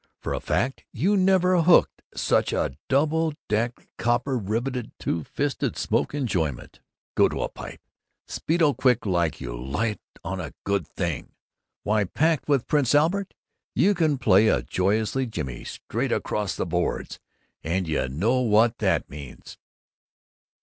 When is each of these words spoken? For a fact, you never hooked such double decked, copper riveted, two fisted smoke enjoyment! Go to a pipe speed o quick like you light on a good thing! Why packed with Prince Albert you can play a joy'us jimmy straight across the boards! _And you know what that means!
For 0.19 0.33
a 0.33 0.39
fact, 0.39 0.83
you 0.91 1.15
never 1.15 1.61
hooked 1.61 2.01
such 2.15 2.55
double 2.89 3.35
decked, 3.47 3.85
copper 3.99 4.35
riveted, 4.35 4.93
two 4.97 5.23
fisted 5.23 5.77
smoke 5.77 6.15
enjoyment! 6.15 6.79
Go 7.13 7.29
to 7.29 7.43
a 7.43 7.49
pipe 7.49 7.81
speed 8.25 8.63
o 8.63 8.73
quick 8.73 9.05
like 9.05 9.39
you 9.39 9.55
light 9.55 10.01
on 10.23 10.39
a 10.41 10.55
good 10.63 10.87
thing! 10.87 11.33
Why 11.83 12.05
packed 12.05 12.49
with 12.49 12.65
Prince 12.65 12.95
Albert 12.95 13.35
you 13.75 13.93
can 13.93 14.17
play 14.17 14.47
a 14.47 14.63
joy'us 14.63 15.13
jimmy 15.29 15.63
straight 15.65 16.11
across 16.11 16.55
the 16.55 16.65
boards! 16.65 17.19
_And 17.63 17.85
you 17.85 18.09
know 18.09 18.39
what 18.41 18.79
that 18.79 19.07
means! 19.07 19.59